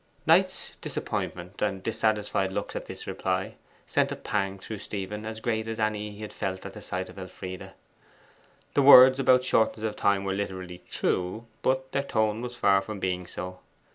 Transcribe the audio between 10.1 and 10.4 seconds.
were